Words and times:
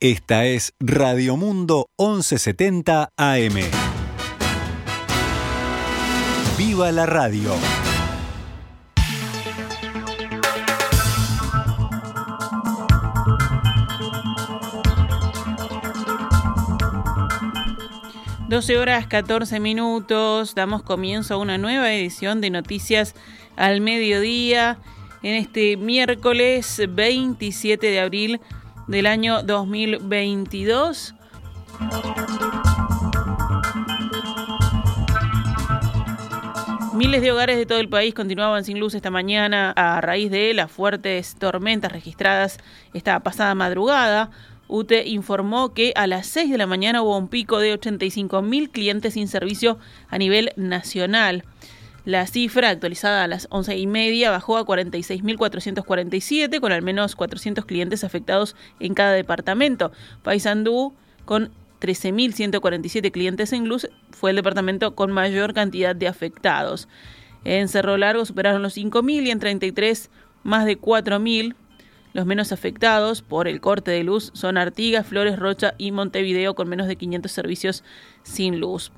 Esta 0.00 0.44
es 0.44 0.74
Radio 0.78 1.38
Mundo 1.38 1.88
1170 1.98 3.12
AM. 3.16 3.54
¡Viva 6.58 6.92
la 6.92 7.06
radio! 7.06 7.54
Doce 18.50 18.76
horas 18.76 19.06
14 19.06 19.60
minutos, 19.60 20.54
damos 20.54 20.82
comienzo 20.82 21.32
a 21.32 21.36
una 21.38 21.56
nueva 21.56 21.90
edición 21.94 22.42
de 22.42 22.50
Noticias 22.50 23.14
al 23.56 23.80
Mediodía 23.80 24.78
en 25.22 25.36
este 25.36 25.78
miércoles 25.78 26.82
27 26.86 27.86
de 27.86 27.98
abril 27.98 28.40
del 28.86 29.06
año 29.06 29.42
2022. 29.42 31.14
Miles 36.94 37.20
de 37.20 37.30
hogares 37.30 37.58
de 37.58 37.66
todo 37.66 37.78
el 37.78 37.88
país 37.88 38.14
continuaban 38.14 38.64
sin 38.64 38.80
luz 38.80 38.94
esta 38.94 39.10
mañana 39.10 39.72
a 39.76 40.00
raíz 40.00 40.30
de 40.30 40.54
las 40.54 40.70
fuertes 40.70 41.36
tormentas 41.38 41.92
registradas 41.92 42.58
esta 42.94 43.20
pasada 43.20 43.54
madrugada. 43.54 44.30
UTE 44.68 45.06
informó 45.06 45.74
que 45.74 45.92
a 45.94 46.06
las 46.06 46.26
6 46.28 46.50
de 46.50 46.58
la 46.58 46.66
mañana 46.66 47.02
hubo 47.02 47.18
un 47.18 47.28
pico 47.28 47.58
de 47.58 47.74
85 47.74 48.40
mil 48.42 48.70
clientes 48.70 49.14
sin 49.14 49.28
servicio 49.28 49.78
a 50.08 50.18
nivel 50.18 50.52
nacional. 50.56 51.44
La 52.06 52.26
cifra, 52.28 52.70
actualizada 52.70 53.24
a 53.24 53.26
las 53.26 53.48
once 53.50 53.76
y 53.76 53.88
media, 53.88 54.30
bajó 54.30 54.56
a 54.58 54.64
46.447, 54.64 56.60
con 56.60 56.70
al 56.70 56.80
menos 56.80 57.16
400 57.16 57.64
clientes 57.64 58.04
afectados 58.04 58.54
en 58.78 58.94
cada 58.94 59.10
departamento. 59.10 59.90
Paysandú, 60.22 60.94
con 61.24 61.50
13.147 61.80 63.10
clientes 63.10 63.52
en 63.52 63.66
luz, 63.66 63.88
fue 64.12 64.30
el 64.30 64.36
departamento 64.36 64.94
con 64.94 65.10
mayor 65.10 65.52
cantidad 65.52 65.96
de 65.96 66.06
afectados. 66.06 66.86
En 67.42 67.66
Cerro 67.66 67.96
Largo 67.96 68.24
superaron 68.24 68.62
los 68.62 68.76
5.000 68.76 69.26
y 69.26 69.30
en 69.32 69.40
33 69.40 70.08
más 70.44 70.64
de 70.64 70.80
4.000. 70.80 71.56
Los 72.12 72.24
menos 72.24 72.52
afectados 72.52 73.22
por 73.22 73.48
el 73.48 73.60
corte 73.60 73.90
de 73.90 74.04
luz 74.04 74.30
son 74.32 74.58
Artigas, 74.58 75.08
Flores, 75.08 75.40
Rocha 75.40 75.74
y 75.76 75.90
Montevideo, 75.90 76.54
con 76.54 76.68
menos 76.68 76.86
de 76.86 76.94
500 76.94 77.32
servicios 77.32 77.82
sin 78.22 78.60
luz. 78.60 78.92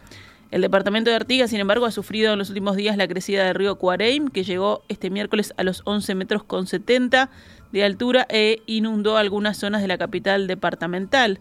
El 0.50 0.62
departamento 0.62 1.10
de 1.10 1.16
Artigas, 1.16 1.50
sin 1.50 1.60
embargo, 1.60 1.84
ha 1.84 1.90
sufrido 1.90 2.32
en 2.32 2.38
los 2.38 2.48
últimos 2.48 2.74
días 2.74 2.96
la 2.96 3.06
crecida 3.06 3.44
del 3.44 3.54
río 3.54 3.76
Cuareim, 3.76 4.28
que 4.28 4.44
llegó 4.44 4.82
este 4.88 5.10
miércoles 5.10 5.52
a 5.58 5.62
los 5.62 5.82
11 5.84 6.14
metros 6.14 6.42
con 6.42 6.66
70 6.66 7.28
de 7.70 7.84
altura 7.84 8.26
e 8.30 8.62
inundó 8.64 9.18
algunas 9.18 9.58
zonas 9.58 9.82
de 9.82 9.88
la 9.88 9.98
capital 9.98 10.46
departamental. 10.46 11.38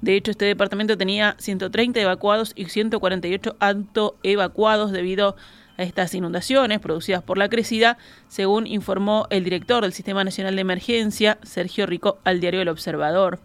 De 0.00 0.16
hecho, 0.16 0.30
este 0.30 0.46
departamento 0.46 0.96
tenía 0.96 1.36
130 1.38 2.00
evacuados 2.00 2.52
y 2.56 2.64
148 2.66 3.56
evacuados 4.22 4.90
debido 4.90 5.36
a 5.76 5.82
estas 5.82 6.14
inundaciones 6.14 6.80
producidas 6.80 7.22
por 7.22 7.36
la 7.36 7.50
crecida, 7.50 7.98
según 8.28 8.66
informó 8.66 9.26
el 9.28 9.44
director 9.44 9.82
del 9.82 9.92
Sistema 9.92 10.24
Nacional 10.24 10.54
de 10.54 10.62
Emergencia, 10.62 11.36
Sergio 11.42 11.84
Rico, 11.84 12.18
al 12.24 12.40
diario 12.40 12.62
El 12.62 12.68
Observador. 12.70 13.38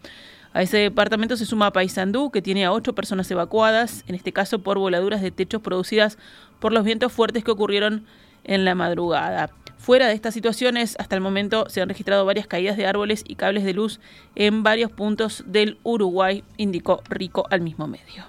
A 0.54 0.62
ese 0.62 0.76
departamento 0.78 1.36
se 1.36 1.46
suma 1.46 1.72
Paysandú, 1.72 2.30
que 2.30 2.42
tiene 2.42 2.64
a 2.64 2.72
ocho 2.72 2.94
personas 2.94 3.30
evacuadas, 3.30 4.04
en 4.06 4.14
este 4.14 4.32
caso 4.32 4.58
por 4.58 4.78
voladuras 4.78 5.22
de 5.22 5.30
techos 5.30 5.62
producidas 5.62 6.18
por 6.60 6.72
los 6.72 6.84
vientos 6.84 7.12
fuertes 7.12 7.42
que 7.42 7.50
ocurrieron 7.50 8.04
en 8.44 8.64
la 8.64 8.74
madrugada. 8.74 9.50
Fuera 9.78 10.06
de 10.06 10.14
estas 10.14 10.34
situaciones, 10.34 10.94
hasta 10.98 11.16
el 11.16 11.22
momento 11.22 11.68
se 11.68 11.80
han 11.80 11.88
registrado 11.88 12.26
varias 12.26 12.46
caídas 12.46 12.76
de 12.76 12.86
árboles 12.86 13.24
y 13.26 13.34
cables 13.34 13.64
de 13.64 13.72
luz 13.72 13.98
en 14.36 14.62
varios 14.62 14.92
puntos 14.92 15.42
del 15.46 15.78
Uruguay, 15.82 16.44
indicó 16.56 17.02
Rico 17.08 17.46
al 17.50 17.62
mismo 17.62 17.88
medio. 17.88 18.24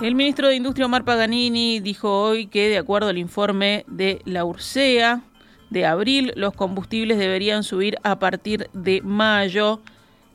El 0.00 0.14
ministro 0.14 0.48
de 0.48 0.56
Industria 0.56 0.86
Omar 0.86 1.04
Paganini 1.04 1.78
dijo 1.78 2.22
hoy 2.22 2.46
que 2.46 2.70
de 2.70 2.78
acuerdo 2.78 3.10
al 3.10 3.18
informe 3.18 3.84
de 3.86 4.22
la 4.24 4.46
URSEA 4.46 5.20
de 5.68 5.84
abril, 5.84 6.32
los 6.36 6.54
combustibles 6.54 7.18
deberían 7.18 7.62
subir 7.64 7.98
a 8.02 8.18
partir 8.18 8.70
de 8.72 9.02
mayo. 9.02 9.82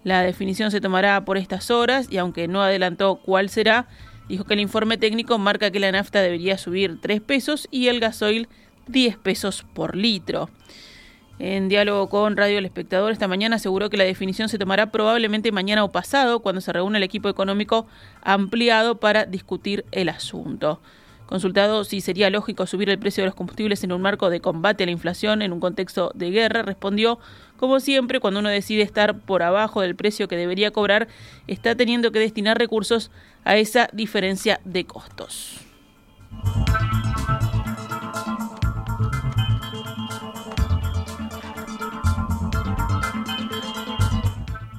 La 0.03 0.22
definición 0.22 0.70
se 0.70 0.81
tomará 0.81 1.26
por 1.26 1.40
estas 1.40 1.72
horas 1.72 2.08
y 2.12 2.18
aunque 2.18 2.48
no 2.48 2.62
adelantó 2.62 3.16
cuál 3.16 3.50
será, 3.50 3.88
dijo 4.30 4.44
que 4.44 4.53
el 4.53 4.59
informe 4.59 5.00
técnico 5.00 5.40
marca 5.40 5.72
que 5.72 5.80
la 5.80 5.92
nafta 5.92 6.22
debería 6.22 6.59
subir 6.59 7.02
3 7.02 7.20
pesos 7.22 7.68
y 7.72 7.88
el 7.88 8.00
gasoil 8.00 8.47
10 8.86 9.18
pesos 9.18 9.66
por 9.74 9.96
litro. 9.96 10.47
En 11.38 11.68
diálogo 11.68 12.07
con 12.07 12.38
Radio 12.38 12.59
El 12.59 12.66
Espectador 12.66 13.12
esta 13.12 13.28
mañana 13.28 13.57
aseguró 13.57 13.90
que 13.90 13.97
la 13.97 14.06
definición 14.06 14.47
se 14.47 14.57
tomará 14.57 14.91
probablemente 14.91 15.51
mañana 15.51 15.84
o 15.84 15.91
pasado 15.91 16.40
cuando 16.40 16.62
se 16.62 16.72
reúne 16.72 16.97
el 16.97 17.03
equipo 17.03 17.28
económico 17.28 17.88
ampliado 18.22 19.00
para 19.00 19.25
discutir 19.25 19.85
el 19.91 20.07
asunto. 20.07 20.79
Consultado 21.25 21.84
si 21.84 22.01
sería 22.01 22.29
lógico 22.29 22.68
subir 22.68 22.90
el 22.90 23.00
precio 23.00 23.23
de 23.23 23.28
los 23.28 23.35
combustibles 23.35 23.84
en 23.84 23.91
un 23.91 24.01
marco 24.01 24.29
de 24.29 24.40
combate 24.40 24.84
a 24.84 24.85
la 24.85 24.91
inflación 24.91 25.41
en 25.41 25.51
un 25.51 25.59
contexto 25.59 26.12
de 26.13 26.29
guerra, 26.29 26.62
respondió, 26.62 27.19
como 27.57 27.79
siempre, 27.79 28.19
cuando 28.19 28.40
uno 28.40 28.50
decide 28.50 28.84
estar 28.84 29.19
por 29.19 29.41
abajo 29.41 29.81
del 29.81 29.96
precio 29.96 30.28
que 30.28 30.38
debería 30.38 30.72
cobrar, 30.72 31.07
está 31.47 31.75
teniendo 31.75 32.12
que 32.12 32.19
destinar 32.19 32.59
recursos 32.59 33.12
a 33.44 33.57
esa 33.57 33.90
diferencia 33.91 34.62
de 34.66 34.85
costos. 34.85 35.59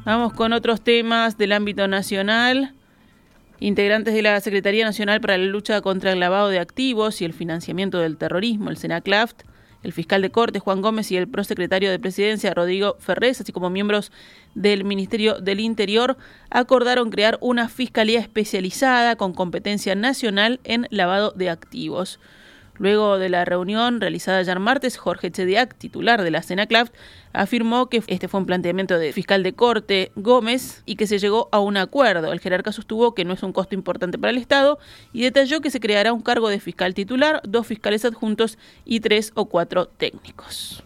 Vamos 0.07 0.35
con 0.35 0.53
otros 0.53 0.83
temas 0.83 1.37
del 1.37 1.51
ámbito 1.51 1.89
nacional. 1.89 2.73
Integrantes 3.59 4.15
de 4.15 4.23
la 4.23 4.41
Secretaría 4.41 4.85
Nacional 4.85 5.21
para 5.21 5.37
la 5.37 5.47
Lucha 5.47 5.81
contra 5.81 6.13
el 6.13 6.21
Lavado 6.21 6.49
de 6.49 6.61
Activos 6.61 7.21
y 7.21 7.25
el 7.25 7.33
Financiamiento 7.33 7.99
del 7.99 8.17
Terrorismo, 8.17 8.71
el 8.71 8.77
SENACLAFT, 8.77 9.43
el 9.83 9.93
fiscal 9.93 10.23
de 10.23 10.31
Cortes, 10.31 10.63
Juan 10.63 10.81
Gómez, 10.81 11.11
y 11.11 11.17
el 11.17 11.27
prosecretario 11.27 11.91
de 11.91 11.99
Presidencia, 11.99 12.55
Rodrigo 12.55 12.95
Ferrés, 13.01 13.41
así 13.41 13.51
como 13.51 13.69
miembros 13.69 14.13
del 14.55 14.85
Ministerio 14.85 15.41
del 15.41 15.59
Interior, 15.59 16.17
acordaron 16.51 17.11
crear 17.11 17.37
una 17.41 17.69
fiscalía 17.69 18.21
especializada 18.21 19.17
con 19.17 19.35
competencia 19.35 19.97
nacional 19.97 20.61
en 20.63 20.87
lavado 20.91 21.33
de 21.33 21.51
activos. 21.51 22.21
Luego 22.79 23.19
de 23.19 23.29
la 23.29 23.45
reunión 23.45 24.01
realizada 24.01 24.39
ayer 24.39 24.59
martes, 24.59 24.97
Jorge 24.97 25.31
Chediak, 25.31 25.77
titular 25.77 26.23
de 26.23 26.31
la 26.31 26.43
CENACLAF, 26.43 26.91
afirmó 27.33 27.89
que 27.89 28.03
este 28.07 28.29
fue 28.29 28.41
un 28.41 28.47
planteamiento 28.47 28.99
del 28.99 29.13
fiscal 29.13 29.43
de 29.43 29.55
corte 29.55 30.13
Gómez 30.17 30.83
y 30.87 30.97
que 30.97 31.07
se 31.07 31.19
llegó 31.19 31.49
a 31.53 31.61
un 31.61 31.77
acuerdo. 31.77 32.33
El 32.33 32.41
jerarca 32.41 32.73
sostuvo 32.73 33.15
que 33.15 33.25
no 33.25 33.35
es 33.35 33.43
un 33.43 33.53
costo 33.53 33.75
importante 33.75 34.19
para 34.19 34.31
el 34.31 34.39
Estado 34.39 34.79
y 35.13 35.23
detalló 35.23 35.61
que 35.61 35.71
se 35.71 35.81
creará 35.81 36.13
un 36.13 36.23
cargo 36.23 36.49
de 36.49 36.61
fiscal 36.61 36.95
titular, 36.95 37.41
dos 37.45 37.67
fiscales 37.67 38.05
adjuntos 38.05 38.59
y 38.85 39.01
tres 39.01 39.33
o 39.35 39.47
cuatro 39.47 39.87
técnicos. 39.87 40.83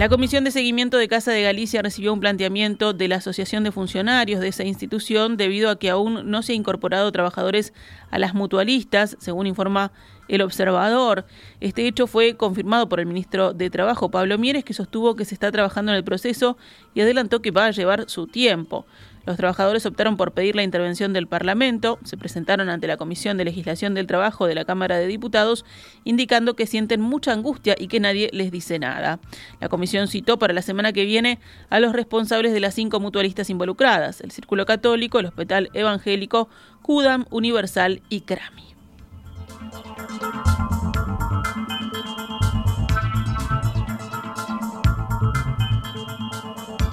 La 0.00 0.08
Comisión 0.08 0.44
de 0.44 0.50
Seguimiento 0.50 0.96
de 0.96 1.08
Casa 1.08 1.30
de 1.30 1.42
Galicia 1.42 1.82
recibió 1.82 2.14
un 2.14 2.20
planteamiento 2.20 2.94
de 2.94 3.06
la 3.06 3.16
Asociación 3.16 3.64
de 3.64 3.70
Funcionarios 3.70 4.40
de 4.40 4.48
esa 4.48 4.64
institución 4.64 5.36
debido 5.36 5.68
a 5.68 5.78
que 5.78 5.90
aún 5.90 6.30
no 6.30 6.40
se 6.40 6.54
han 6.54 6.60
incorporado 6.60 7.12
trabajadores 7.12 7.74
a 8.10 8.18
las 8.18 8.32
mutualistas, 8.32 9.18
según 9.20 9.46
informa 9.46 9.92
el 10.26 10.40
observador. 10.40 11.26
Este 11.60 11.86
hecho 11.86 12.06
fue 12.06 12.34
confirmado 12.38 12.88
por 12.88 12.98
el 12.98 13.04
ministro 13.04 13.52
de 13.52 13.68
Trabajo, 13.68 14.10
Pablo 14.10 14.38
Mieres, 14.38 14.64
que 14.64 14.72
sostuvo 14.72 15.16
que 15.16 15.26
se 15.26 15.34
está 15.34 15.52
trabajando 15.52 15.92
en 15.92 15.98
el 15.98 16.04
proceso 16.04 16.56
y 16.94 17.02
adelantó 17.02 17.42
que 17.42 17.50
va 17.50 17.66
a 17.66 17.70
llevar 17.70 18.08
su 18.08 18.26
tiempo. 18.26 18.86
Los 19.26 19.36
trabajadores 19.36 19.84
optaron 19.86 20.16
por 20.16 20.32
pedir 20.32 20.56
la 20.56 20.62
intervención 20.62 21.12
del 21.12 21.26
Parlamento, 21.26 21.98
se 22.04 22.16
presentaron 22.16 22.68
ante 22.68 22.86
la 22.86 22.96
Comisión 22.96 23.36
de 23.36 23.44
Legislación 23.44 23.94
del 23.94 24.06
Trabajo 24.06 24.46
de 24.46 24.54
la 24.54 24.64
Cámara 24.64 24.98
de 24.98 25.06
Diputados, 25.06 25.64
indicando 26.04 26.56
que 26.56 26.66
sienten 26.66 27.00
mucha 27.00 27.32
angustia 27.32 27.74
y 27.78 27.88
que 27.88 28.00
nadie 28.00 28.30
les 28.32 28.50
dice 28.50 28.78
nada. 28.78 29.20
La 29.60 29.68
comisión 29.68 30.08
citó 30.08 30.38
para 30.38 30.54
la 30.54 30.62
semana 30.62 30.92
que 30.92 31.04
viene 31.04 31.38
a 31.68 31.80
los 31.80 31.92
responsables 31.92 32.52
de 32.52 32.60
las 32.60 32.74
cinco 32.74 33.00
mutualistas 33.00 33.50
involucradas, 33.50 34.20
el 34.20 34.30
Círculo 34.30 34.66
Católico, 34.66 35.18
el 35.18 35.26
Hospital 35.26 35.70
Evangélico, 35.74 36.48
CUDAM, 36.82 37.26
Universal 37.30 38.02
y 38.08 38.22
CRAMI. 38.22 38.64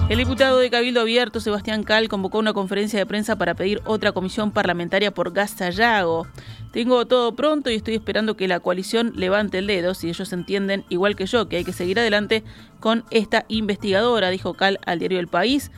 El 0.08 0.16
diputado 0.16 0.58
de 0.58 0.70
Cabildo 0.70 1.02
Abierto, 1.02 1.38
Sebastián 1.38 1.82
Cal, 1.82 2.08
convocó 2.08 2.38
una 2.38 2.54
conferencia 2.54 2.98
de 2.98 3.04
prensa 3.04 3.36
para 3.36 3.52
pedir 3.54 3.82
otra 3.84 4.12
comisión 4.12 4.52
parlamentaria 4.52 5.12
por 5.12 5.34
gas 5.34 5.50
Sayago. 5.50 6.26
Tengo 6.72 7.04
todo 7.04 7.36
pronto 7.36 7.68
y 7.68 7.74
estoy 7.74 7.96
esperando 7.96 8.34
que 8.34 8.48
la 8.48 8.58
coalición 8.58 9.12
levante 9.16 9.58
el 9.58 9.66
dedo, 9.66 9.92
si 9.92 10.08
ellos 10.08 10.32
entienden, 10.32 10.86
igual 10.88 11.14
que 11.14 11.26
yo, 11.26 11.46
que 11.50 11.56
hay 11.58 11.64
que 11.64 11.74
seguir 11.74 11.98
adelante 11.98 12.42
con 12.80 13.04
esta 13.10 13.44
investigadora, 13.48 14.30
dijo 14.30 14.54
Cal 14.54 14.80
al 14.86 14.98
diario 14.98 15.20
El 15.20 15.28
País. 15.28 15.70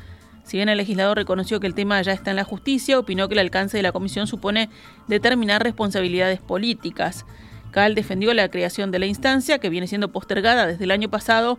Si 0.45 0.59
bien 0.59 0.69
el 0.69 0.79
legislador 0.79 1.17
reconoció 1.17 1.59
que 1.59 1.67
el 1.67 1.75
tema 1.75 2.01
ya 2.01 2.13
está 2.13 2.31
en 2.31 2.37
la 2.37 2.45
justicia, 2.45 3.01
opinó 3.01 3.27
que 3.27 3.35
el 3.35 3.41
alcance 3.41 3.79
de 3.79 3.83
la 3.83 3.91
comisión 3.91 4.29
supone 4.29 4.71
determinar 5.09 5.61
responsabilidades 5.61 6.39
políticas. 6.39 7.27
Cal 7.73 7.97
defendió 7.97 8.33
la 8.33 8.49
creación 8.49 8.93
de 8.93 9.01
la 9.01 9.07
instancia, 9.07 9.59
que 9.59 9.71
viene 9.71 9.89
siendo 9.89 10.13
postergada 10.13 10.67
desde 10.67 10.85
el 10.85 10.93
año 10.93 11.09
pasado 11.09 11.59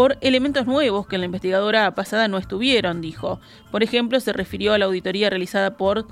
por 0.00 0.16
elementos 0.22 0.66
nuevos 0.66 1.06
que 1.06 1.16
en 1.16 1.20
la 1.20 1.26
investigadora 1.26 1.94
pasada 1.94 2.26
no 2.26 2.38
estuvieron, 2.38 3.02
dijo. 3.02 3.38
Por 3.70 3.82
ejemplo, 3.82 4.18
se 4.18 4.32
refirió 4.32 4.72
a 4.72 4.78
la 4.78 4.86
auditoría 4.86 5.28
realizada 5.28 5.76
por 5.76 6.06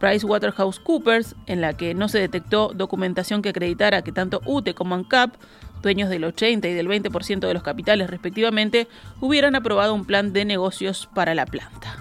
PricewaterhouseCoopers, 0.00 1.36
en 1.44 1.60
la 1.60 1.76
que 1.76 1.92
no 1.92 2.08
se 2.08 2.18
detectó 2.18 2.72
documentación 2.74 3.42
que 3.42 3.50
acreditara 3.50 4.00
que 4.00 4.12
tanto 4.12 4.40
UTE 4.46 4.72
como 4.72 4.94
ANCAP, 4.94 5.34
dueños 5.82 6.08
del 6.08 6.24
80 6.24 6.68
y 6.68 6.72
del 6.72 6.88
20% 6.88 7.40
de 7.40 7.52
los 7.52 7.62
capitales 7.62 8.08
respectivamente, 8.08 8.88
hubieran 9.20 9.56
aprobado 9.56 9.92
un 9.92 10.06
plan 10.06 10.32
de 10.32 10.46
negocios 10.46 11.06
para 11.14 11.34
la 11.34 11.44
planta. 11.44 11.98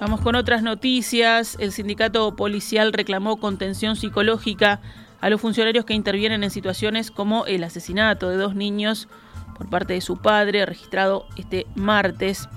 Vamos 0.00 0.20
con 0.20 0.36
otras 0.36 0.62
noticias. 0.62 1.56
El 1.58 1.72
sindicato 1.72 2.36
policial 2.36 2.92
reclamó 2.92 3.38
contención 3.38 3.96
psicológica 3.96 4.80
a 5.20 5.28
los 5.28 5.40
funcionarios 5.40 5.84
que 5.84 5.94
intervienen 5.94 6.44
en 6.44 6.50
situaciones 6.50 7.10
como 7.10 7.46
el 7.46 7.64
asesinato 7.64 8.28
de 8.28 8.36
dos 8.36 8.54
niños 8.54 9.08
por 9.56 9.68
parte 9.68 9.94
de 9.94 10.00
su 10.00 10.18
padre, 10.18 10.64
registrado 10.66 11.26
este 11.36 11.66
martes. 11.74 12.48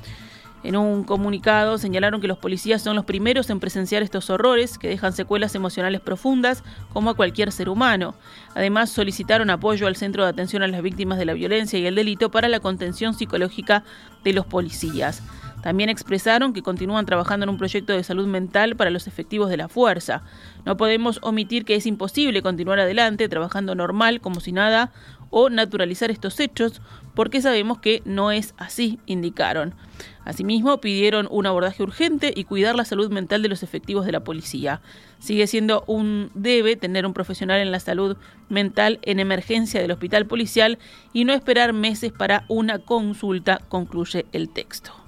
En 0.64 0.78
un 0.78 1.04
comunicado 1.04 1.80
señalaron 1.80 2.22
que 2.22 2.28
los 2.28 2.38
policías 2.38 2.84
son 2.84 2.96
los 2.96 3.06
primeros 3.06 3.50
en 3.50 3.60
presenciar 3.60 4.04
estos 4.04 4.30
horrores 4.30 4.78
que 4.78 4.88
dejan 4.88 5.12
secuelas 5.12 5.56
emocionales 5.56 6.02
profundas 6.02 6.64
como 6.94 7.10
a 7.10 7.16
cualquier 7.16 7.52
ser 7.52 7.70
humano. 7.70 8.14
Además 8.54 8.92
solicitaron 8.92 9.50
apoyo 9.50 9.88
al 9.88 9.96
Centro 9.96 10.24
de 10.24 10.30
Atención 10.30 10.62
a 10.62 10.68
las 10.68 10.84
Víctimas 10.84 11.18
de 11.18 11.26
la 11.26 11.34
Violencia 11.34 11.80
y 11.80 11.88
el 11.88 11.96
Delito 11.96 12.30
para 12.30 12.48
la 12.48 12.60
contención 12.60 13.16
psicológica 13.16 13.84
de 14.24 14.34
los 14.34 14.46
policías. 14.46 15.24
También 15.62 15.90
expresaron 15.90 16.54
que 16.54 16.63
continúan 16.63 17.06
trabajando 17.06 17.44
en 17.44 17.50
un 17.50 17.58
proyecto 17.58 17.94
de 17.94 18.04
salud 18.04 18.28
mental 18.28 18.75
para 18.75 18.90
los 18.90 19.08
efectivos 19.08 19.50
de 19.50 19.58
la 19.58 19.68
fuerza. 19.68 20.24
No 20.66 20.78
podemos 20.78 21.19
omitir 21.22 21.66
que 21.66 21.75
es 21.75 21.86
imposible 21.86 22.42
continuar 22.42 22.80
adelante 22.80 23.30
trabajando 23.30 23.75
normal 23.75 24.22
como 24.22 24.40
si 24.40 24.52
nada 24.52 24.92
o 25.30 25.50
naturalizar 25.50 26.12
estos 26.12 26.40
hechos 26.40 26.81
porque 27.16 27.42
sabemos 27.42 27.80
que 27.80 28.02
no 28.06 28.31
es 28.31 28.54
así, 28.58 29.00
indicaron. 29.06 29.75
Asimismo, 30.24 30.80
pidieron 30.80 31.28
un 31.31 31.46
abordaje 31.46 31.84
urgente 31.84 32.31
y 32.36 32.44
cuidar 32.44 32.75
la 32.75 32.86
salud 32.86 33.12
mental 33.12 33.42
de 33.42 33.50
los 33.50 33.63
efectivos 33.63 34.06
de 34.06 34.12
la 34.12 34.24
policía. 34.24 34.81
Sigue 35.19 35.48
siendo 35.48 35.84
un 35.88 36.31
debe 36.36 36.75
tener 36.75 37.06
un 37.06 37.13
profesional 37.13 37.60
en 37.60 37.72
la 37.72 37.80
salud 37.80 38.18
mental 38.50 39.00
en 39.02 39.19
emergencia 39.19 39.81
del 39.81 39.92
hospital 39.92 40.25
policial 40.25 40.80
y 41.12 41.25
no 41.25 41.34
esperar 41.34 41.74
meses 41.74 42.12
para 42.12 42.46
una 42.48 42.80
consulta, 42.80 43.60
concluye 43.68 44.25
el 44.31 44.50
texto. 44.50 45.00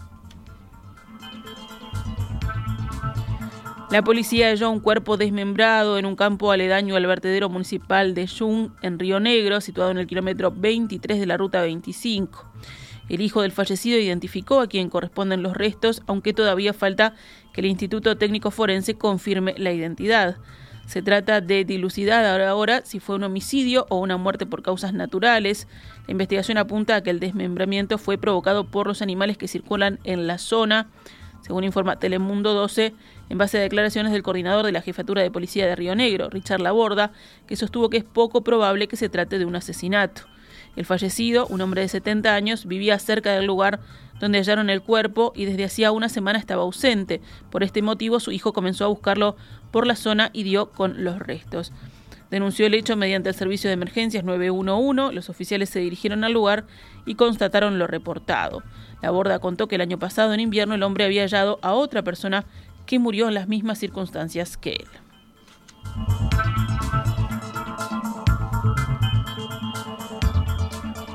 La 3.93 4.03
policía 4.03 4.47
halló 4.47 4.71
un 4.71 4.79
cuerpo 4.79 5.17
desmembrado 5.17 5.99
en 5.99 6.07
un 6.07 6.15
campo 6.15 6.51
aledaño 6.51 6.95
al 6.95 7.05
vertedero 7.05 7.47
municipal 7.47 8.15
de 8.15 8.25
Yung, 8.25 8.71
en 8.81 8.97
Río 8.97 9.19
Negro, 9.19 9.61
situado 9.61 9.91
en 9.91 9.99
el 9.99 10.07
kilómetro 10.07 10.49
23 10.49 11.19
de 11.19 11.27
la 11.27 11.37
ruta 11.37 11.61
25. 11.61 12.43
El 13.07 13.21
hijo 13.21 13.43
del 13.43 13.51
fallecido 13.51 13.99
identificó 13.99 14.61
a 14.61 14.67
quien 14.67 14.89
corresponden 14.89 15.43
los 15.43 15.55
restos, 15.55 16.01
aunque 16.07 16.33
todavía 16.33 16.73
falta 16.73 17.13
que 17.53 17.61
el 17.61 17.67
Instituto 17.67 18.17
Técnico 18.17 18.49
Forense 18.49 18.95
confirme 18.95 19.53
la 19.59 19.71
identidad. 19.71 20.37
Se 20.87 21.03
trata 21.03 21.39
de 21.39 21.63
dilucidar 21.63 22.41
ahora 22.41 22.83
si 22.85 22.99
fue 22.99 23.17
un 23.17 23.25
homicidio 23.25 23.85
o 23.89 23.99
una 23.99 24.17
muerte 24.17 24.47
por 24.47 24.63
causas 24.63 24.95
naturales. 24.95 25.67
La 26.07 26.13
investigación 26.13 26.57
apunta 26.57 26.95
a 26.95 27.03
que 27.03 27.11
el 27.11 27.19
desmembramiento 27.19 27.99
fue 27.99 28.17
provocado 28.17 28.63
por 28.63 28.87
los 28.87 29.03
animales 29.03 29.37
que 29.37 29.47
circulan 29.47 29.99
en 30.03 30.25
la 30.25 30.39
zona. 30.39 30.87
Según 31.43 31.65
informa 31.65 31.99
Telemundo 31.99 32.53
12, 32.53 32.93
en 33.29 33.37
base 33.37 33.57
a 33.57 33.61
declaraciones 33.61 34.13
del 34.13 34.23
coordinador 34.23 34.65
de 34.65 34.71
la 34.71 34.81
Jefatura 34.81 35.21
de 35.21 35.29
Policía 35.29 35.67
de 35.67 35.75
Río 35.75 35.93
Negro, 35.93 36.29
Richard 36.29 36.61
Laborda, 36.61 37.11
que 37.47 37.57
sostuvo 37.57 37.89
que 37.89 37.97
es 37.97 38.05
poco 38.05 38.45
probable 38.45 38.87
que 38.87 38.95
se 38.95 39.09
trate 39.09 39.37
de 39.37 39.45
un 39.45 39.57
asesinato. 39.57 40.21
El 40.77 40.85
fallecido, 40.85 41.45
un 41.47 41.59
hombre 41.59 41.81
de 41.81 41.89
70 41.89 42.33
años, 42.33 42.65
vivía 42.65 42.97
cerca 42.97 43.33
del 43.33 43.45
lugar 43.45 43.81
donde 44.21 44.37
hallaron 44.37 44.69
el 44.69 44.81
cuerpo 44.81 45.33
y 45.35 45.43
desde 45.43 45.65
hacía 45.65 45.91
una 45.91 46.07
semana 46.07 46.39
estaba 46.39 46.63
ausente. 46.63 47.19
Por 47.51 47.61
este 47.61 47.81
motivo, 47.81 48.21
su 48.21 48.31
hijo 48.31 48.53
comenzó 48.53 48.85
a 48.85 48.87
buscarlo 48.87 49.35
por 49.71 49.85
la 49.85 49.97
zona 49.97 50.29
y 50.31 50.43
dio 50.43 50.71
con 50.71 51.03
los 51.03 51.19
restos. 51.19 51.73
Denunció 52.33 52.65
el 52.65 52.73
hecho 52.73 52.97
mediante 52.97 53.29
el 53.29 53.35
servicio 53.35 53.69
de 53.69 53.75
emergencias 53.75 54.23
911. 54.23 55.13
Los 55.13 55.29
oficiales 55.29 55.69
se 55.69 55.81
dirigieron 55.81 56.23
al 56.23 56.33
lugar 56.33 56.65
y 57.05 57.13
constataron 57.13 57.77
lo 57.77 57.85
reportado. 57.85 58.63
La 59.03 59.11
borda 59.11 59.37
contó 59.37 59.67
que 59.67 59.75
el 59.75 59.81
año 59.81 59.99
pasado, 59.99 60.33
en 60.33 60.39
invierno, 60.39 60.73
el 60.73 60.81
hombre 60.81 61.05
había 61.05 61.21
hallado 61.21 61.59
a 61.61 61.73
otra 61.73 62.01
persona 62.01 62.43
que 62.87 62.97
murió 62.97 63.27
en 63.27 63.35
las 63.35 63.47
mismas 63.47 63.77
circunstancias 63.77 64.57
que 64.57 64.71
él. 64.71 64.87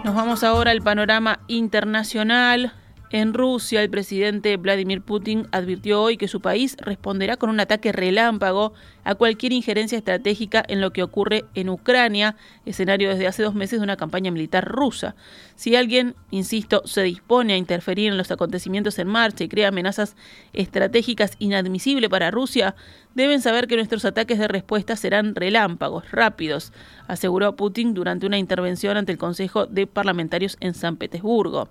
Nos 0.04 0.14
vamos 0.14 0.44
ahora 0.44 0.70
al 0.70 0.82
panorama 0.82 1.40
internacional. 1.48 2.74
En 3.10 3.32
Rusia, 3.32 3.82
el 3.82 3.88
presidente 3.88 4.58
Vladimir 4.58 5.00
Putin 5.00 5.46
advirtió 5.50 6.02
hoy 6.02 6.18
que 6.18 6.28
su 6.28 6.42
país 6.42 6.76
responderá 6.78 7.38
con 7.38 7.48
un 7.48 7.58
ataque 7.58 7.90
relámpago 7.90 8.74
a 9.02 9.14
cualquier 9.14 9.52
injerencia 9.52 9.96
estratégica 9.96 10.62
en 10.68 10.82
lo 10.82 10.92
que 10.92 11.02
ocurre 11.02 11.46
en 11.54 11.70
Ucrania, 11.70 12.36
escenario 12.66 13.08
desde 13.08 13.26
hace 13.26 13.42
dos 13.42 13.54
meses 13.54 13.80
de 13.80 13.84
una 13.84 13.96
campaña 13.96 14.30
militar 14.30 14.68
rusa. 14.68 15.16
Si 15.54 15.74
alguien, 15.74 16.16
insisto, 16.30 16.82
se 16.84 17.02
dispone 17.02 17.54
a 17.54 17.56
interferir 17.56 18.12
en 18.12 18.18
los 18.18 18.30
acontecimientos 18.30 18.98
en 18.98 19.08
marcha 19.08 19.42
y 19.42 19.48
crea 19.48 19.68
amenazas 19.68 20.14
estratégicas 20.52 21.32
inadmisibles 21.38 22.10
para 22.10 22.30
Rusia, 22.30 22.74
deben 23.14 23.40
saber 23.40 23.68
que 23.68 23.76
nuestros 23.76 24.04
ataques 24.04 24.38
de 24.38 24.48
respuesta 24.48 24.96
serán 24.96 25.34
relámpagos, 25.34 26.10
rápidos, 26.10 26.74
aseguró 27.06 27.56
Putin 27.56 27.94
durante 27.94 28.26
una 28.26 28.36
intervención 28.36 28.98
ante 28.98 29.12
el 29.12 29.18
Consejo 29.18 29.64
de 29.64 29.86
Parlamentarios 29.86 30.58
en 30.60 30.74
San 30.74 30.98
Petersburgo. 30.98 31.70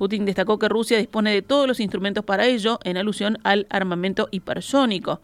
Putin 0.00 0.24
destacó 0.24 0.58
que 0.58 0.70
Rusia 0.70 0.96
dispone 0.96 1.30
de 1.30 1.42
todos 1.42 1.68
los 1.68 1.78
instrumentos 1.78 2.24
para 2.24 2.46
ello, 2.46 2.80
en 2.84 2.96
alusión 2.96 3.36
al 3.44 3.66
armamento 3.68 4.28
hipersónico. 4.30 5.20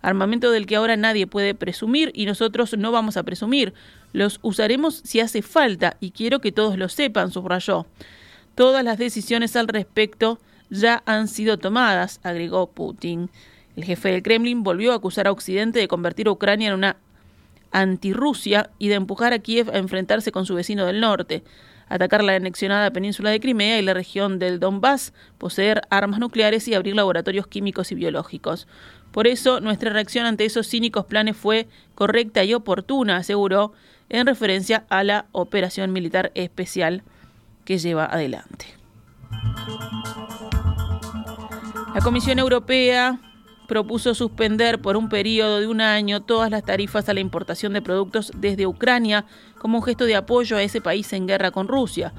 Armamento 0.00 0.52
del 0.52 0.66
que 0.66 0.76
ahora 0.76 0.96
nadie 0.96 1.26
puede 1.26 1.56
presumir 1.56 2.12
y 2.14 2.24
nosotros 2.24 2.78
no 2.78 2.92
vamos 2.92 3.16
a 3.16 3.24
presumir. 3.24 3.74
Los 4.12 4.38
usaremos 4.42 5.00
si 5.02 5.18
hace 5.18 5.42
falta 5.42 5.96
y 5.98 6.12
quiero 6.12 6.40
que 6.40 6.52
todos 6.52 6.78
lo 6.78 6.88
sepan, 6.88 7.32
subrayó. 7.32 7.84
Todas 8.54 8.84
las 8.84 8.96
decisiones 8.96 9.56
al 9.56 9.66
respecto 9.66 10.38
ya 10.70 11.02
han 11.04 11.26
sido 11.26 11.58
tomadas, 11.58 12.20
agregó 12.22 12.70
Putin. 12.70 13.28
El 13.74 13.82
jefe 13.82 14.12
del 14.12 14.22
Kremlin 14.22 14.62
volvió 14.62 14.92
a 14.92 14.96
acusar 14.98 15.26
a 15.26 15.32
Occidente 15.32 15.80
de 15.80 15.88
convertir 15.88 16.28
a 16.28 16.30
Ucrania 16.30 16.68
en 16.68 16.74
una 16.74 16.96
antirrusia 17.72 18.70
y 18.78 18.86
de 18.86 18.94
empujar 18.94 19.32
a 19.32 19.40
Kiev 19.40 19.68
a 19.72 19.78
enfrentarse 19.78 20.30
con 20.30 20.46
su 20.46 20.54
vecino 20.54 20.86
del 20.86 21.00
norte 21.00 21.42
atacar 21.92 22.24
la 22.24 22.34
anexionada 22.34 22.90
península 22.90 23.28
de 23.30 23.38
Crimea 23.38 23.78
y 23.78 23.82
la 23.82 23.92
región 23.92 24.38
del 24.38 24.58
Donbass, 24.58 25.12
poseer 25.36 25.82
armas 25.90 26.20
nucleares 26.20 26.66
y 26.66 26.74
abrir 26.74 26.96
laboratorios 26.96 27.46
químicos 27.46 27.92
y 27.92 27.94
biológicos. 27.94 28.66
Por 29.10 29.26
eso, 29.26 29.60
nuestra 29.60 29.92
reacción 29.92 30.24
ante 30.24 30.46
esos 30.46 30.66
cínicos 30.66 31.04
planes 31.04 31.36
fue 31.36 31.68
correcta 31.94 32.44
y 32.44 32.54
oportuna, 32.54 33.18
aseguró, 33.18 33.74
en 34.08 34.26
referencia 34.26 34.86
a 34.88 35.04
la 35.04 35.26
operación 35.32 35.92
militar 35.92 36.32
especial 36.34 37.02
que 37.66 37.76
lleva 37.76 38.06
adelante. 38.06 38.66
La 41.94 42.00
Comisión 42.02 42.38
Europea 42.38 43.18
propuso 43.72 44.14
suspender 44.14 44.82
por 44.82 44.98
un 44.98 45.08
periodo 45.08 45.58
de 45.58 45.66
un 45.66 45.80
año 45.80 46.20
todas 46.20 46.50
las 46.50 46.62
tarifas 46.62 47.08
a 47.08 47.14
la 47.14 47.20
importación 47.20 47.72
de 47.72 47.80
productos 47.80 48.30
desde 48.36 48.66
Ucrania 48.66 49.24
como 49.56 49.78
un 49.78 49.82
gesto 49.82 50.04
de 50.04 50.14
apoyo 50.14 50.58
a 50.58 50.62
ese 50.62 50.82
país 50.82 51.10
en 51.14 51.26
guerra 51.26 51.52
con 51.52 51.68
Rusia. 51.68 52.12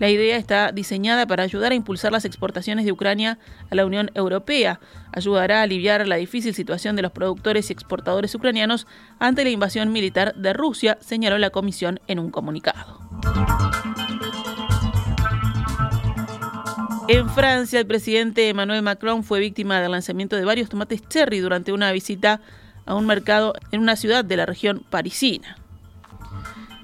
La 0.00 0.10
idea 0.10 0.36
está 0.36 0.72
diseñada 0.72 1.24
para 1.24 1.44
ayudar 1.44 1.70
a 1.70 1.76
impulsar 1.76 2.10
las 2.10 2.24
exportaciones 2.24 2.84
de 2.84 2.90
Ucrania 2.90 3.38
a 3.70 3.76
la 3.76 3.86
Unión 3.86 4.10
Europea. 4.14 4.80
Ayudará 5.12 5.60
a 5.60 5.62
aliviar 5.62 6.08
la 6.08 6.16
difícil 6.16 6.54
situación 6.54 6.96
de 6.96 7.02
los 7.02 7.12
productores 7.12 7.70
y 7.70 7.72
exportadores 7.72 8.34
ucranianos 8.34 8.88
ante 9.20 9.44
la 9.44 9.50
invasión 9.50 9.92
militar 9.92 10.34
de 10.34 10.54
Rusia, 10.54 10.98
señaló 11.00 11.38
la 11.38 11.50
Comisión 11.50 12.00
en 12.08 12.18
un 12.18 12.32
comunicado. 12.32 12.98
En 17.08 17.28
Francia, 17.28 17.78
el 17.78 17.86
presidente 17.86 18.48
Emmanuel 18.48 18.82
Macron 18.82 19.22
fue 19.22 19.38
víctima 19.38 19.80
del 19.80 19.92
lanzamiento 19.92 20.34
de 20.34 20.44
varios 20.44 20.68
tomates 20.68 21.08
cherry 21.08 21.38
durante 21.38 21.72
una 21.72 21.92
visita 21.92 22.40
a 22.84 22.96
un 22.96 23.06
mercado 23.06 23.54
en 23.70 23.80
una 23.80 23.94
ciudad 23.94 24.24
de 24.24 24.36
la 24.36 24.44
región 24.44 24.84
parisina. 24.90 25.56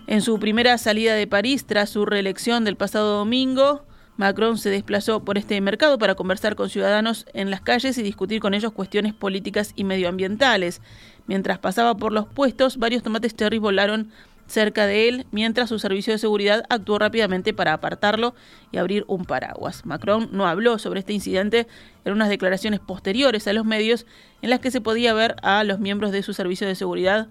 En 0.07 0.23
su 0.23 0.39
primera 0.39 0.79
salida 0.79 1.15
de 1.15 1.27
París 1.27 1.67
tras 1.67 1.91
su 1.91 2.07
reelección 2.07 2.65
del 2.65 2.77
pasado 2.77 3.19
domingo, 3.19 3.85
Macron 4.17 4.59
se 4.59 4.71
desplazó 4.71 5.25
por 5.25 5.39
este 5.39 5.61
mercado 5.61 5.99
para 5.99 6.15
conversar 6.15 6.55
con 6.55 6.71
ciudadanos 6.71 7.27
en 7.35 7.51
las 7.51 7.61
calles 7.61 7.99
y 7.99 8.05
discutir 8.05 8.41
con 8.41 8.55
ellos 8.55 8.71
cuestiones 8.71 9.15
políticas 9.15 9.73
y 9.75 9.83
medioambientales. 9.83 10.83
Mientras 11.27 11.59
pasaba 11.59 11.97
por 11.97 12.13
los 12.13 12.27
puestos, 12.29 12.77
varios 12.77 13.03
tomates 13.03 13.35
cherry 13.35 13.59
volaron 13.59 14.13
cerca 14.53 14.87
de 14.87 15.09
él, 15.09 15.27
mientras 15.33 15.71
su 15.71 15.79
servicio 15.79 16.13
de 16.13 16.19
seguridad 16.19 16.65
actuó 16.69 16.99
rápidamente 16.99 17.55
para 17.55 17.73
apartarlo 17.73 18.35
y 18.71 18.77
abrir 18.77 19.05
un 19.09 19.25
paraguas. 19.25 19.87
Macron 19.87 20.29
no 20.31 20.47
habló 20.47 20.79
sobre 20.79 21.01
este 21.01 21.15
incidente 21.15 21.67
en 22.05 22.13
unas 22.13 22.29
declaraciones 22.29 22.79
posteriores 22.79 23.49
a 23.49 23.53
los 23.55 23.65
medios 23.65 24.07
en 24.43 24.51
las 24.51 24.61
que 24.61 24.71
se 24.71 24.81
podía 24.81 25.15
ver 25.15 25.37
a 25.43 25.65
los 25.65 25.81
miembros 25.81 26.13
de 26.13 26.23
su 26.23 26.35
servicio 26.35 26.67
de 26.67 26.75
seguridad 26.75 27.29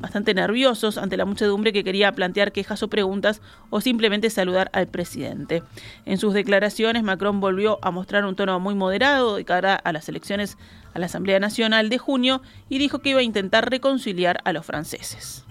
bastante 0.00 0.34
nerviosos 0.34 0.98
ante 0.98 1.16
la 1.16 1.24
muchedumbre 1.24 1.72
que 1.72 1.84
quería 1.84 2.12
plantear 2.12 2.52
quejas 2.52 2.82
o 2.82 2.88
preguntas 2.88 3.42
o 3.70 3.80
simplemente 3.80 4.30
saludar 4.30 4.70
al 4.72 4.86
presidente. 4.86 5.62
En 6.06 6.18
sus 6.18 6.32
declaraciones, 6.32 7.02
Macron 7.02 7.40
volvió 7.40 7.78
a 7.82 7.90
mostrar 7.90 8.24
un 8.24 8.36
tono 8.36 8.58
muy 8.60 8.74
moderado 8.74 9.36
de 9.36 9.44
cara 9.44 9.74
a 9.74 9.92
las 9.92 10.08
elecciones 10.08 10.56
a 10.94 10.98
la 10.98 11.06
Asamblea 11.06 11.38
Nacional 11.38 11.88
de 11.88 11.98
junio 11.98 12.42
y 12.68 12.78
dijo 12.78 13.00
que 13.00 13.10
iba 13.10 13.20
a 13.20 13.24
intentar 13.24 13.70
reconciliar 13.70 14.40
a 14.44 14.52
los 14.52 14.64
franceses. 14.64 15.44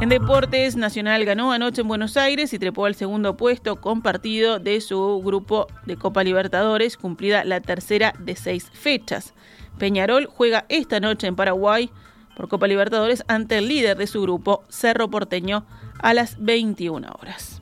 En 0.00 0.08
deportes, 0.08 0.76
Nacional 0.76 1.26
ganó 1.26 1.52
anoche 1.52 1.82
en 1.82 1.88
Buenos 1.88 2.16
Aires 2.16 2.54
y 2.54 2.58
trepó 2.58 2.86
al 2.86 2.94
segundo 2.94 3.36
puesto 3.36 3.82
compartido 3.82 4.58
de 4.58 4.80
su 4.80 5.20
grupo 5.22 5.66
de 5.84 5.98
Copa 5.98 6.24
Libertadores, 6.24 6.96
cumplida 6.96 7.44
la 7.44 7.60
tercera 7.60 8.14
de 8.18 8.34
seis 8.34 8.70
fechas. 8.72 9.34
Peñarol 9.78 10.24
juega 10.24 10.64
esta 10.70 11.00
noche 11.00 11.26
en 11.26 11.36
Paraguay 11.36 11.90
por 12.34 12.48
Copa 12.48 12.66
Libertadores 12.66 13.22
ante 13.28 13.58
el 13.58 13.68
líder 13.68 13.98
de 13.98 14.06
su 14.06 14.22
grupo, 14.22 14.64
Cerro 14.70 15.10
Porteño, 15.10 15.66
a 15.98 16.14
las 16.14 16.42
21 16.42 17.06
horas. 17.20 17.60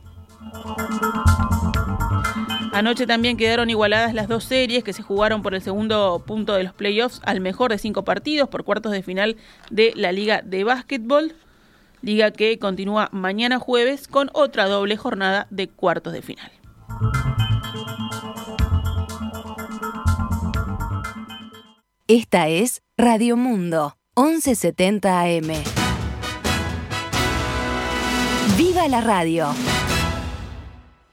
Anoche 2.71 3.07
también 3.07 3.35
quedaron 3.35 3.69
igualadas 3.69 4.13
las 4.13 4.27
dos 4.27 4.43
series 4.43 4.83
que 4.83 4.93
se 4.93 5.01
jugaron 5.01 5.41
por 5.41 5.55
el 5.55 5.61
segundo 5.61 6.23
punto 6.25 6.53
de 6.53 6.63
los 6.63 6.73
playoffs 6.73 7.19
al 7.25 7.41
mejor 7.41 7.71
de 7.71 7.77
cinco 7.77 8.03
partidos 8.03 8.47
por 8.49 8.63
cuartos 8.63 8.91
de 8.91 9.01
final 9.01 9.37
de 9.69 9.91
la 9.95 10.11
Liga 10.11 10.41
de 10.43 10.63
Básquetbol. 10.63 11.33
Liga 12.01 12.31
que 12.31 12.57
continúa 12.59 13.09
mañana 13.11 13.59
jueves 13.59 14.07
con 14.07 14.29
otra 14.33 14.67
doble 14.67 14.97
jornada 14.97 15.47
de 15.49 15.67
cuartos 15.67 16.13
de 16.13 16.21
final. 16.21 16.51
Esta 22.07 22.47
es 22.47 22.81
Radio 22.97 23.35
Mundo, 23.35 23.97
1170 24.15 25.21
AM. 25.21 25.51
¡Viva 28.57 28.87
la 28.87 29.01
radio! 29.01 29.53